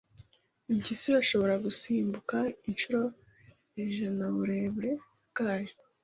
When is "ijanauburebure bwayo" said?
3.83-5.73